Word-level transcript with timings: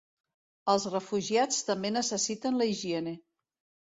El 0.71 0.79
refugiats 0.93 1.59
també 1.67 1.93
necessiten 1.97 2.57
la 2.63 2.69
higiene. 2.71 3.17